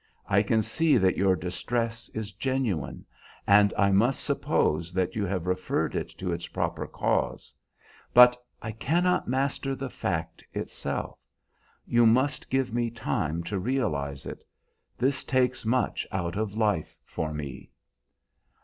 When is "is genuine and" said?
2.15-3.71